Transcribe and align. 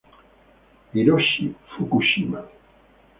Hiroshi 0.93 1.45
Fukushima 1.69 2.39